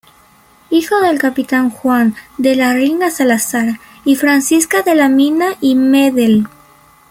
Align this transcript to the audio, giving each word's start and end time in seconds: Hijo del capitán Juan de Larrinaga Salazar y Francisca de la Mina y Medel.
Hijo 0.71 0.99
del 1.01 1.19
capitán 1.19 1.69
Juan 1.69 2.15
de 2.39 2.55
Larrinaga 2.55 3.11
Salazar 3.11 3.79
y 4.03 4.15
Francisca 4.15 4.81
de 4.81 4.95
la 4.95 5.09
Mina 5.09 5.49
y 5.61 5.75
Medel. 5.75 6.47